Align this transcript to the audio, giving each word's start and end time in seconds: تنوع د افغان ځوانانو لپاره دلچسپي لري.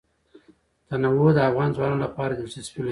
تنوع 0.89 1.29
د 1.33 1.39
افغان 1.49 1.69
ځوانانو 1.75 2.03
لپاره 2.05 2.31
دلچسپي 2.33 2.77
لري. 2.77 2.79